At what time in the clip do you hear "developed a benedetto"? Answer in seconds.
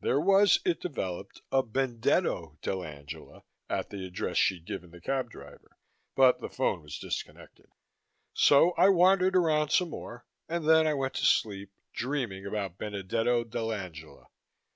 0.80-2.56